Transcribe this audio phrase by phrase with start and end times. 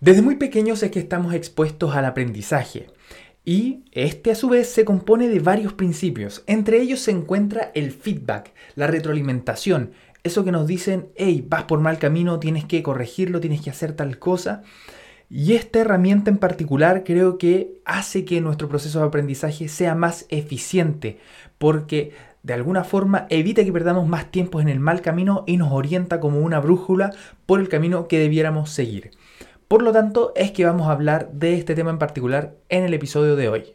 [0.00, 2.86] Desde muy pequeños es que estamos expuestos al aprendizaje
[3.44, 6.44] y este a su vez se compone de varios principios.
[6.46, 9.90] Entre ellos se encuentra el feedback, la retroalimentación,
[10.22, 13.92] eso que nos dicen, hey, vas por mal camino, tienes que corregirlo, tienes que hacer
[13.92, 14.62] tal cosa.
[15.28, 20.26] Y esta herramienta en particular creo que hace que nuestro proceso de aprendizaje sea más
[20.28, 21.18] eficiente,
[21.58, 22.12] porque
[22.44, 26.20] de alguna forma evita que perdamos más tiempo en el mal camino y nos orienta
[26.20, 27.12] como una brújula
[27.46, 29.10] por el camino que debiéramos seguir.
[29.68, 32.94] Por lo tanto, es que vamos a hablar de este tema en particular en el
[32.94, 33.74] episodio de hoy.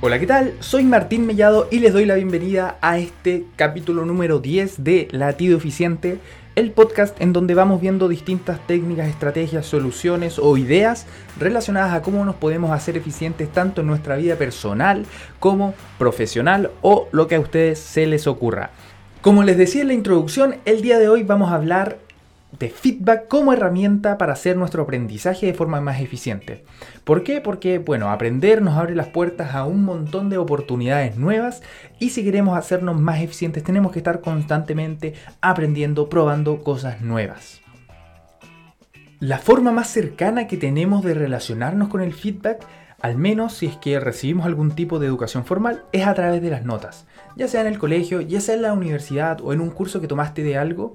[0.00, 0.54] Hola, ¿qué tal?
[0.58, 5.56] Soy Martín Mellado y les doy la bienvenida a este capítulo número 10 de Latido
[5.56, 6.18] Eficiente,
[6.56, 11.06] el podcast en donde vamos viendo distintas técnicas, estrategias, soluciones o ideas
[11.38, 15.04] relacionadas a cómo nos podemos hacer eficientes tanto en nuestra vida personal
[15.38, 18.70] como profesional o lo que a ustedes se les ocurra.
[19.20, 21.98] Como les decía en la introducción, el día de hoy vamos a hablar
[22.58, 26.64] de feedback como herramienta para hacer nuestro aprendizaje de forma más eficiente.
[27.04, 27.40] ¿Por qué?
[27.40, 31.62] Porque, bueno, aprender nos abre las puertas a un montón de oportunidades nuevas
[31.98, 37.60] y si queremos hacernos más eficientes tenemos que estar constantemente aprendiendo, probando cosas nuevas.
[39.20, 42.66] La forma más cercana que tenemos de relacionarnos con el feedback
[43.00, 46.50] al menos si es que recibimos algún tipo de educación formal, es a través de
[46.50, 47.06] las notas.
[47.36, 50.08] Ya sea en el colegio, ya sea en la universidad o en un curso que
[50.08, 50.94] tomaste de algo,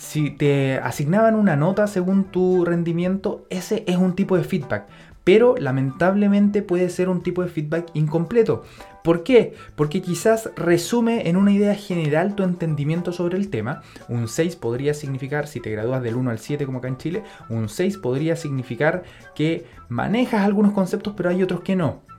[0.00, 4.86] si te asignaban una nota según tu rendimiento, ese es un tipo de feedback.
[5.24, 8.64] Pero lamentablemente puede ser un tipo de feedback incompleto.
[9.04, 9.52] ¿Por qué?
[9.76, 13.82] Porque quizás resume en una idea general tu entendimiento sobre el tema.
[14.08, 17.22] Un 6 podría significar, si te gradúas del 1 al 7 como acá en Chile,
[17.50, 19.02] un 6 podría significar
[19.34, 22.09] que manejas algunos conceptos pero hay otros que no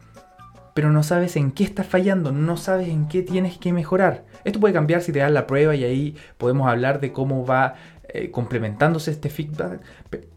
[0.74, 4.24] pero no sabes en qué estás fallando, no sabes en qué tienes que mejorar.
[4.44, 7.76] Esto puede cambiar si te dan la prueba y ahí podemos hablar de cómo va
[8.10, 9.82] eh, complementándose este feedback,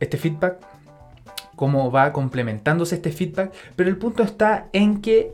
[0.01, 0.59] este feedback,
[1.57, 5.33] cómo va complementándose este feedback, pero el punto está en que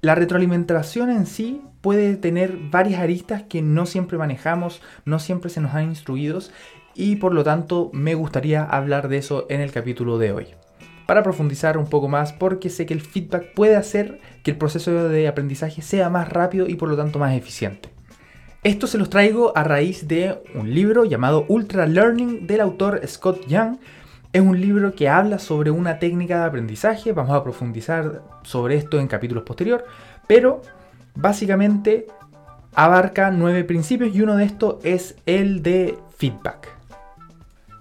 [0.00, 5.60] la retroalimentación en sí puede tener varias aristas que no siempre manejamos, no siempre se
[5.60, 6.40] nos han instruido
[6.94, 10.63] y por lo tanto me gustaría hablar de eso en el capítulo de hoy
[11.06, 15.08] para profundizar un poco más porque sé que el feedback puede hacer que el proceso
[15.08, 17.90] de aprendizaje sea más rápido y por lo tanto más eficiente.
[18.62, 23.46] Esto se los traigo a raíz de un libro llamado Ultra Learning del autor Scott
[23.46, 23.76] Young.
[24.32, 28.98] Es un libro que habla sobre una técnica de aprendizaje, vamos a profundizar sobre esto
[28.98, 29.84] en capítulos posteriores,
[30.26, 30.62] pero
[31.14, 32.06] básicamente
[32.74, 36.73] abarca nueve principios y uno de estos es el de feedback.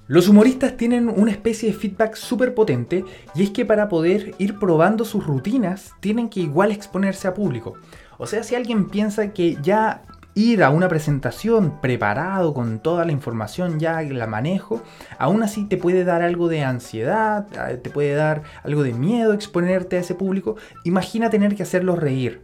[0.07, 3.05] Los humoristas tienen una especie de feedback súper potente
[3.35, 7.75] y es que para poder ir probando sus rutinas tienen que igual exponerse a público.
[8.17, 10.03] O sea, si alguien piensa que ya
[10.35, 14.81] ir a una presentación preparado con toda la información ya la manejo,
[15.19, 17.47] aún así te puede dar algo de ansiedad,
[17.81, 20.57] te puede dar algo de miedo exponerte a ese público.
[20.83, 22.41] Imagina tener que hacerlo reír.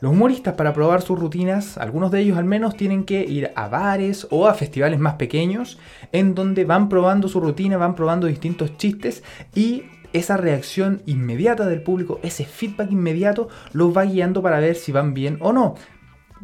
[0.00, 3.66] Los humoristas para probar sus rutinas, algunos de ellos al menos, tienen que ir a
[3.66, 5.78] bares o a festivales más pequeños
[6.12, 9.24] en donde van probando su rutina, van probando distintos chistes
[9.56, 9.82] y
[10.12, 15.14] esa reacción inmediata del público, ese feedback inmediato, los va guiando para ver si van
[15.14, 15.74] bien o no.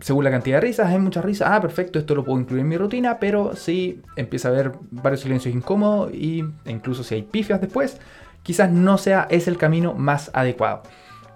[0.00, 1.48] Según la cantidad de risas, hay muchas risas.
[1.52, 5.20] Ah, perfecto, esto lo puedo incluir en mi rutina, pero si empieza a haber varios
[5.20, 8.00] silencios incómodos e incluso si hay pifias después,
[8.42, 10.82] quizás no sea ese el camino más adecuado.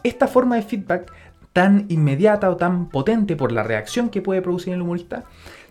[0.03, 1.13] Esta forma de feedback
[1.59, 5.25] tan inmediata o tan potente por la reacción que puede producir el humorista,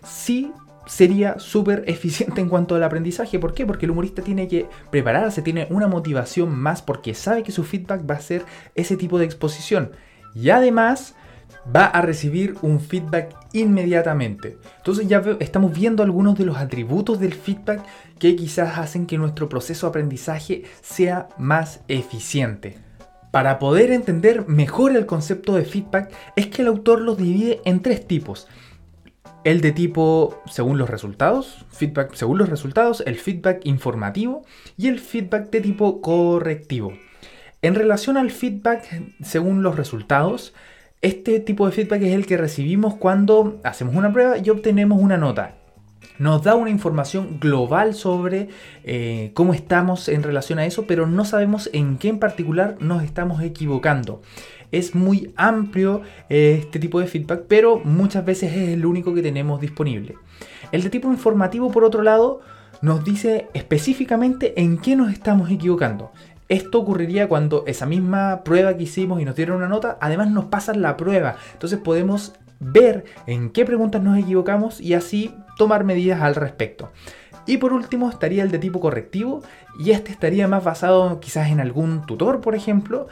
[0.04, 0.52] sí
[0.84, 3.38] sería súper eficiente en cuanto al aprendizaje.
[3.38, 3.64] ¿Por qué?
[3.64, 8.02] Porque el humorista tiene que prepararse, tiene una motivación más porque sabe que su feedback
[8.08, 8.44] va a ser
[8.74, 9.92] ese tipo de exposición.
[10.34, 11.14] Y además
[11.74, 14.58] va a recibir un feedback inmediatamente.
[14.76, 17.82] Entonces ya estamos viendo algunos de los atributos del feedback
[18.18, 22.87] que quizás hacen que nuestro proceso de aprendizaje sea más eficiente.
[23.30, 27.82] Para poder entender mejor el concepto de feedback es que el autor los divide en
[27.82, 28.48] tres tipos.
[29.44, 34.44] El de tipo según los resultados, feedback según los resultados, el feedback informativo
[34.76, 36.94] y el feedback de tipo correctivo.
[37.60, 40.54] En relación al feedback según los resultados,
[41.02, 45.16] este tipo de feedback es el que recibimos cuando hacemos una prueba y obtenemos una
[45.16, 45.57] nota
[46.18, 48.48] nos da una información global sobre
[48.84, 53.02] eh, cómo estamos en relación a eso, pero no sabemos en qué en particular nos
[53.02, 54.22] estamos equivocando.
[54.70, 59.22] Es muy amplio eh, este tipo de feedback, pero muchas veces es el único que
[59.22, 60.16] tenemos disponible.
[60.72, 62.40] El de tipo informativo, por otro lado,
[62.82, 66.12] nos dice específicamente en qué nos estamos equivocando.
[66.48, 70.46] Esto ocurriría cuando esa misma prueba que hicimos y nos dieron una nota, además nos
[70.46, 71.36] pasan la prueba.
[71.52, 76.92] Entonces podemos ver en qué preguntas nos equivocamos y así tomar medidas al respecto.
[77.46, 79.42] Y por último estaría el de tipo correctivo
[79.78, 83.08] y este estaría más basado quizás en algún tutor, por ejemplo.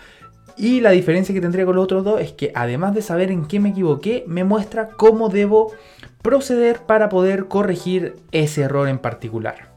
[0.58, 3.46] Y la diferencia que tendría con los otros dos es que además de saber en
[3.46, 5.72] qué me equivoqué, me muestra cómo debo
[6.22, 9.76] proceder para poder corregir ese error en particular.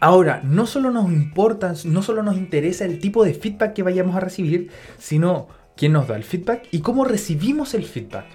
[0.00, 4.16] Ahora, no solo nos importa, no solo nos interesa el tipo de feedback que vayamos
[4.16, 5.46] a recibir, sino
[5.82, 8.26] quién nos da el feedback y cómo recibimos el feedback.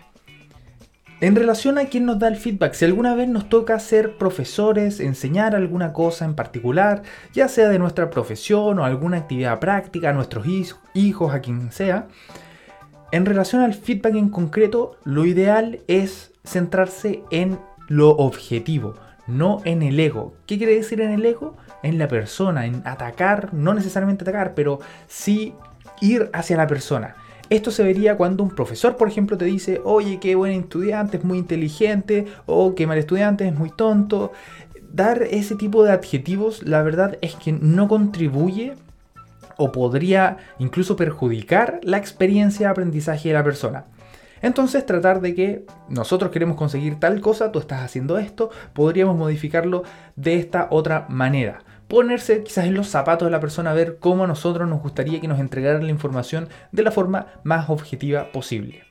[1.21, 4.99] En relación a quién nos da el feedback, si alguna vez nos toca ser profesores,
[4.99, 7.03] enseñar alguna cosa en particular,
[7.33, 10.45] ya sea de nuestra profesión o alguna actividad práctica, a nuestros
[10.93, 12.09] hijos, a quien sea,
[13.13, 18.95] en relación al feedback en concreto, lo ideal es centrarse en lo objetivo,
[19.25, 20.33] no en el ego.
[20.47, 21.55] ¿Qué quiere decir en el ego?
[21.81, 25.55] En la persona, en atacar, no necesariamente atacar, pero sí
[26.01, 27.15] ir hacia la persona.
[27.49, 31.23] Esto se vería cuando un profesor, por ejemplo, te dice, oye, qué buen estudiante, es
[31.23, 34.33] muy inteligente, o qué mal estudiante, es muy tonto.
[34.91, 38.73] Dar ese tipo de adjetivos, la verdad es que no contribuye
[39.57, 43.85] o podría incluso perjudicar la experiencia de aprendizaje de la persona.
[44.41, 49.83] Entonces tratar de que nosotros queremos conseguir tal cosa, tú estás haciendo esto, podríamos modificarlo
[50.15, 51.63] de esta otra manera.
[51.87, 55.21] Ponerse quizás en los zapatos de la persona, a ver cómo a nosotros nos gustaría
[55.21, 58.83] que nos entregaran la información de la forma más objetiva posible.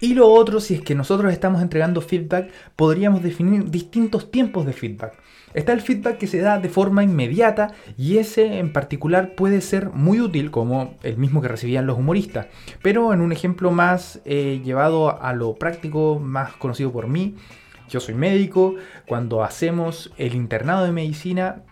[0.00, 4.74] Y lo otro, si es que nosotros estamos entregando feedback, podríamos definir distintos tiempos de
[4.74, 5.14] feedback.
[5.54, 9.88] Está el feedback que se da de forma inmediata y ese en particular puede ser
[9.88, 12.48] muy útil como el mismo que recibían los humoristas.
[12.82, 17.36] Pero en un ejemplo más eh, llevado a lo práctico, más conocido por mí,
[17.88, 18.74] yo soy médico,
[19.06, 21.62] cuando hacemos el internado de medicina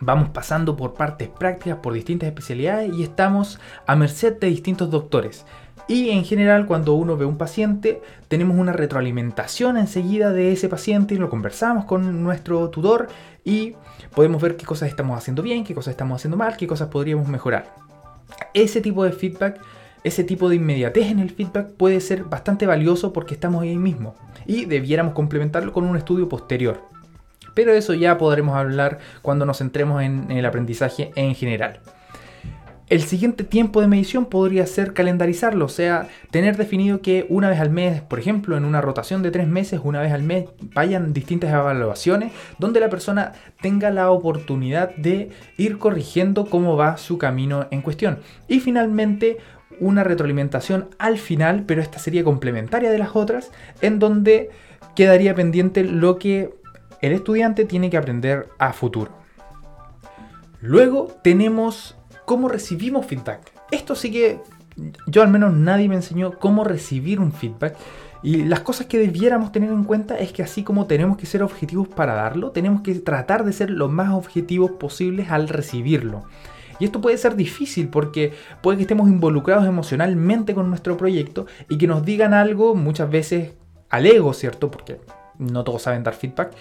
[0.00, 5.44] vamos pasando por partes prácticas, por distintas especialidades y estamos a merced de distintos doctores.
[5.88, 11.14] Y en general cuando uno ve un paciente tenemos una retroalimentación enseguida de ese paciente
[11.14, 13.08] y lo conversamos con nuestro tutor
[13.42, 13.74] y
[14.14, 17.26] podemos ver qué cosas estamos haciendo bien, qué cosas estamos haciendo mal, qué cosas podríamos
[17.28, 17.74] mejorar.
[18.52, 19.60] Ese tipo de feedback,
[20.08, 24.14] ese tipo de inmediatez en el feedback puede ser bastante valioso porque estamos ahí mismo
[24.46, 26.82] y debiéramos complementarlo con un estudio posterior.
[27.54, 31.80] Pero eso ya podremos hablar cuando nos centremos en el aprendizaje en general.
[32.88, 37.60] El siguiente tiempo de medición podría ser calendarizarlo, o sea, tener definido que una vez
[37.60, 41.12] al mes, por ejemplo, en una rotación de tres meses, una vez al mes, vayan
[41.12, 45.28] distintas evaluaciones donde la persona tenga la oportunidad de
[45.58, 48.20] ir corrigiendo cómo va su camino en cuestión.
[48.48, 49.36] Y finalmente,
[49.80, 54.50] una retroalimentación al final, pero esta sería complementaria de las otras, en donde
[54.94, 56.50] quedaría pendiente lo que
[57.00, 59.12] el estudiante tiene que aprender a futuro.
[60.60, 63.52] Luego tenemos cómo recibimos feedback.
[63.70, 64.40] Esto sí que
[65.06, 67.76] yo al menos nadie me enseñó cómo recibir un feedback.
[68.22, 71.42] Y las cosas que debiéramos tener en cuenta es que así como tenemos que ser
[71.42, 76.24] objetivos para darlo, tenemos que tratar de ser lo más objetivos posibles al recibirlo.
[76.78, 78.32] Y esto puede ser difícil porque
[78.62, 83.52] puede que estemos involucrados emocionalmente con nuestro proyecto y que nos digan algo muchas veces
[83.90, 84.70] al ego, ¿cierto?
[84.70, 85.00] Porque
[85.38, 86.52] no todos saben dar feedback,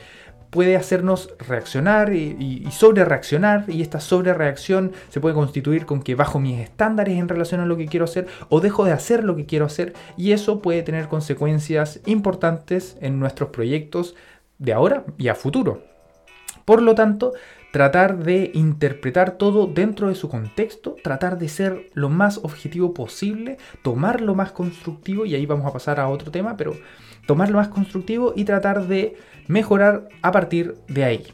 [0.49, 6.15] puede hacernos reaccionar y, sobre reaccionar y esta sobre reacción se puede constituir con que
[6.15, 9.35] bajo mis estándares en relación a lo que quiero hacer o dejo de hacer lo
[9.35, 14.15] que quiero hacer y eso puede tener consecuencias importantes en nuestros proyectos
[14.57, 15.83] de ahora y a futuro.
[16.65, 17.33] Por lo tanto,
[17.77, 23.59] tratar de interpretar todo dentro de su contexto, tratar de ser lo más objetivo posible,
[23.83, 26.75] tomar lo más constructivo, y ahí vamos a pasar a otro tema, pero
[27.27, 29.15] tomar lo más constructivo y tratar de
[29.45, 31.27] mejorar a partir de ahí.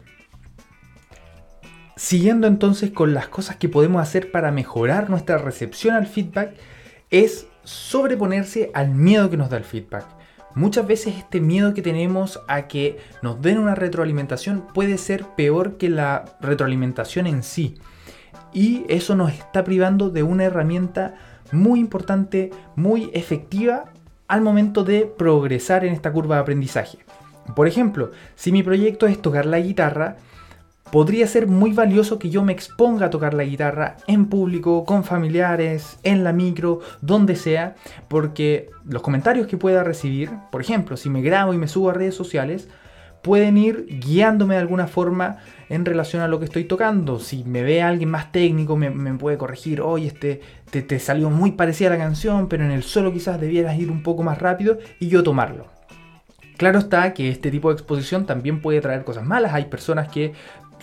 [1.96, 6.56] Siguiendo entonces con las cosas que podemos hacer para mejorar nuestra recepción al feedback,
[7.10, 10.04] es sobreponerse al miedo que nos da el feedback.
[10.56, 15.78] Muchas veces este miedo que tenemos a que nos den una retroalimentación puede ser peor
[15.78, 17.76] que la retroalimentación en sí.
[18.54, 21.16] Y eso nos está privando de una herramienta
[21.52, 23.86] muy importante, muy efectiva
[24.28, 27.00] al momento de progresar en esta curva de aprendizaje.
[27.56, 30.18] Por ejemplo, si mi proyecto es tocar la guitarra,
[30.94, 35.04] podría ser muy valioso que yo me exponga a tocar la guitarra en público, con
[35.04, 37.74] familiares, en la micro, donde sea,
[38.08, 41.94] porque los comentarios que pueda recibir, por ejemplo, si me grabo y me subo a
[41.94, 42.70] redes sociales,
[43.24, 47.18] pueden ir guiándome de alguna forma en relación a lo que estoy tocando.
[47.18, 51.54] Si me ve alguien más técnico, me, puede corregir, oye, este, te, te salió muy
[51.54, 55.08] parecida la canción, pero en el solo quizás debieras ir un poco más rápido y
[55.08, 55.74] yo tomarlo.
[56.58, 59.54] Claro está que este tipo de exposición también puede traer cosas malas.
[59.54, 60.34] Hay personas que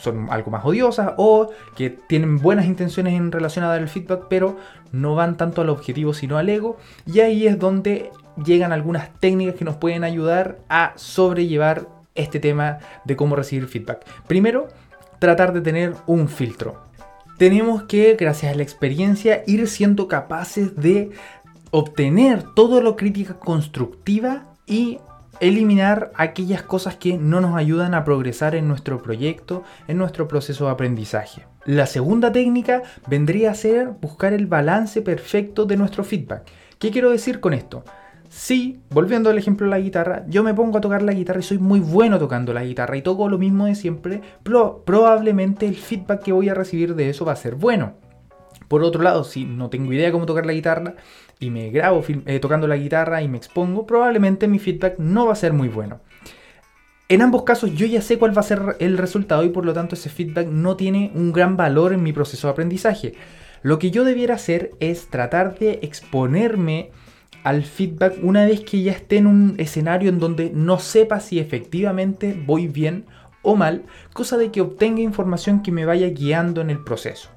[0.01, 4.27] son algo más odiosas o que tienen buenas intenciones en relación a dar el feedback,
[4.29, 4.57] pero
[4.93, 6.77] no van tanto al objetivo sino al ego.
[7.07, 8.11] Y ahí es donde
[8.45, 14.05] llegan algunas técnicas que nos pueden ayudar a sobrellevar este tema de cómo recibir feedback.
[14.27, 14.69] Primero,
[15.19, 16.83] tratar de tener un filtro.
[17.39, 21.11] Tenemos que, gracias a la experiencia, ir siendo capaces de
[21.71, 24.99] obtener todo lo crítica constructiva y
[25.41, 30.67] eliminar aquellas cosas que no nos ayudan a progresar en nuestro proyecto, en nuestro proceso
[30.67, 31.47] de aprendizaje.
[31.65, 36.43] La segunda técnica vendría a ser buscar el balance perfecto de nuestro feedback.
[36.79, 37.85] ¿Qué quiero decir con esto?
[38.29, 41.43] Si, volviendo al ejemplo de la guitarra, yo me pongo a tocar la guitarra y
[41.43, 46.23] soy muy bueno tocando la guitarra y toco lo mismo de siempre, probablemente el feedback
[46.23, 47.95] que voy a recibir de eso va a ser bueno.
[48.69, 50.95] Por otro lado, si no tengo idea cómo tocar la guitarra
[51.39, 55.33] y me grabo eh, tocando la guitarra y me expongo, probablemente mi feedback no va
[55.33, 56.01] a ser muy bueno.
[57.09, 59.73] En ambos casos yo ya sé cuál va a ser el resultado y por lo
[59.73, 63.15] tanto ese feedback no tiene un gran valor en mi proceso de aprendizaje.
[63.63, 66.93] Lo que yo debiera hacer es tratar de exponerme
[67.43, 71.41] al feedback una vez que ya esté en un escenario en donde no sepa si
[71.41, 73.07] efectivamente voy bien
[73.43, 77.31] o mal, cosa de que obtenga información que me vaya guiando en el proceso.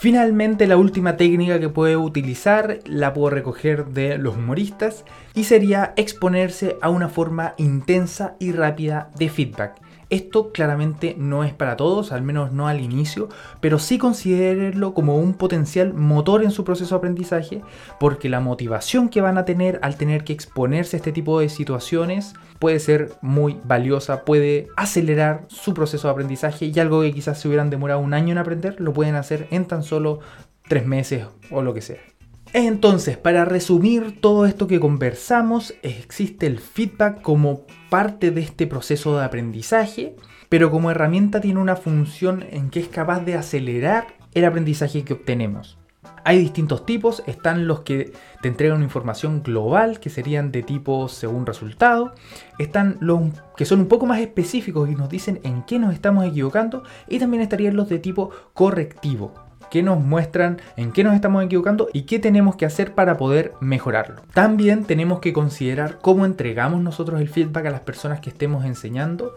[0.00, 5.92] Finalmente, la última técnica que puedo utilizar la puedo recoger de los humoristas y sería
[5.96, 9.87] exponerse a una forma intensa y rápida de feedback.
[10.10, 13.28] Esto claramente no es para todos, al menos no al inicio,
[13.60, 17.62] pero sí considérenlo como un potencial motor en su proceso de aprendizaje,
[18.00, 21.50] porque la motivación que van a tener al tener que exponerse a este tipo de
[21.50, 27.38] situaciones puede ser muy valiosa, puede acelerar su proceso de aprendizaje y algo que quizás
[27.38, 30.20] se hubieran demorado un año en aprender, lo pueden hacer en tan solo
[30.68, 32.17] tres meses o lo que sea.
[32.54, 39.18] Entonces, para resumir todo esto que conversamos, existe el feedback como parte de este proceso
[39.18, 40.16] de aprendizaje,
[40.48, 45.12] pero como herramienta tiene una función en que es capaz de acelerar el aprendizaje que
[45.12, 45.78] obtenemos.
[46.24, 51.44] Hay distintos tipos, están los que te entregan información global, que serían de tipo según
[51.44, 52.14] resultado,
[52.58, 53.20] están los
[53.56, 57.18] que son un poco más específicos y nos dicen en qué nos estamos equivocando, y
[57.18, 59.34] también estarían los de tipo correctivo,
[59.70, 63.52] que nos muestran en qué nos estamos equivocando y qué tenemos que hacer para poder
[63.60, 64.22] mejorarlo.
[64.34, 69.34] También tenemos que considerar cómo entregamos nosotros el feedback a las personas que estemos enseñando,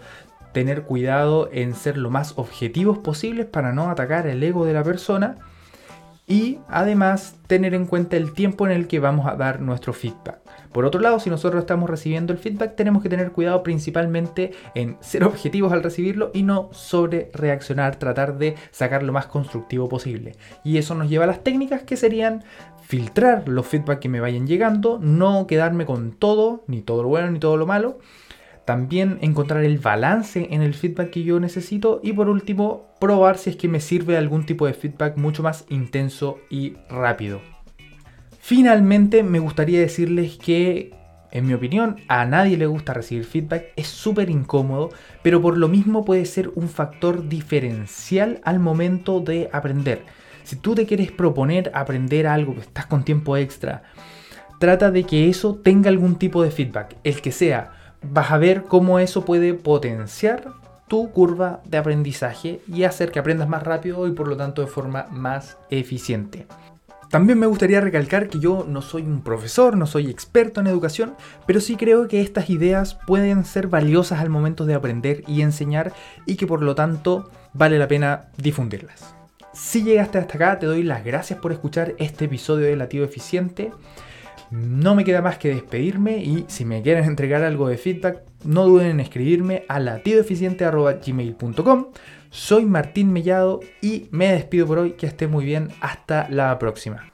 [0.51, 4.83] tener cuidado en ser lo más objetivos posibles para no atacar el ego de la
[4.83, 5.37] persona
[6.31, 10.39] y además tener en cuenta el tiempo en el que vamos a dar nuestro feedback.
[10.71, 14.95] Por otro lado, si nosotros estamos recibiendo el feedback, tenemos que tener cuidado principalmente en
[15.01, 20.37] ser objetivos al recibirlo y no sobre reaccionar, tratar de sacar lo más constructivo posible.
[20.63, 22.45] Y eso nos lleva a las técnicas que serían
[22.81, 27.29] filtrar los feedback que me vayan llegando, no quedarme con todo, ni todo lo bueno
[27.29, 27.99] ni todo lo malo,
[28.71, 33.49] también encontrar el balance en el feedback que yo necesito y por último probar si
[33.49, 37.41] es que me sirve algún tipo de feedback mucho más intenso y rápido.
[38.39, 40.93] Finalmente me gustaría decirles que
[41.31, 44.89] en mi opinión, a nadie le gusta recibir feedback, es súper incómodo,
[45.21, 50.05] pero por lo mismo puede ser un factor diferencial al momento de aprender.
[50.45, 53.83] Si tú te quieres proponer aprender algo, que estás con tiempo extra,
[54.59, 58.63] trata de que eso tenga algún tipo de feedback, el que sea vas a ver
[58.63, 60.53] cómo eso puede potenciar
[60.87, 64.67] tu curva de aprendizaje y hacer que aprendas más rápido y por lo tanto de
[64.67, 66.47] forma más eficiente.
[67.09, 71.13] También me gustaría recalcar que yo no soy un profesor, no soy experto en educación,
[71.45, 75.91] pero sí creo que estas ideas pueden ser valiosas al momento de aprender y enseñar
[76.25, 79.13] y que por lo tanto vale la pena difundirlas.
[79.53, 83.71] Si llegaste hasta acá, te doy las gracias por escuchar este episodio de Latido Eficiente.
[84.51, 88.65] No me queda más que despedirme y si me quieren entregar algo de feedback, no
[88.65, 91.85] duden en escribirme a latidoeficiente.gmail.com.
[92.29, 94.91] Soy Martín Mellado y me despido por hoy.
[94.93, 95.69] Que esté muy bien.
[95.79, 97.10] Hasta la próxima.